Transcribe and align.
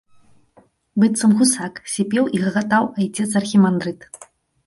—быццам 1.01 1.31
гусак, 1.41 1.73
сіпеў 1.95 2.25
і 2.37 2.41
гагатаў 2.45 2.83
айцец 3.03 3.29
архімандрыт. 3.41 4.09